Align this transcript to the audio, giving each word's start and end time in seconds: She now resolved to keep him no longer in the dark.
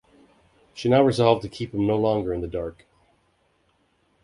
She 0.73 0.89
now 0.89 1.03
resolved 1.03 1.43
to 1.43 1.47
keep 1.47 1.75
him 1.75 1.85
no 1.85 1.95
longer 1.95 2.33
in 2.33 2.41
the 2.41 2.47
dark. 2.47 2.87